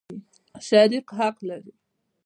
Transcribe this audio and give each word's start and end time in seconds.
شریک 0.67 1.07
حق 1.17 1.35
لري. 1.47 1.73